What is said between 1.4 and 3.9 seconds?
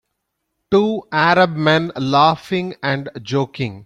men laughing and joking